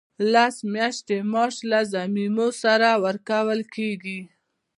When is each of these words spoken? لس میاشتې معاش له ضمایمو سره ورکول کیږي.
لس 0.33 0.55
میاشتې 0.73 1.17
معاش 1.31 1.55
له 1.71 1.79
ضمایمو 1.93 2.47
سره 2.61 2.89
ورکول 3.03 3.59
کیږي. 3.75 4.19